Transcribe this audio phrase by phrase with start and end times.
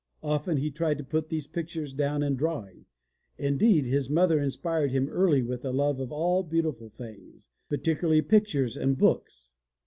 [0.23, 2.87] Often he tried to put these pictures down in drawing.
[3.37, 8.75] Indeed, his mother inspired him early with a love of all beautiful things— particularly pictures
[8.75, 9.53] and books.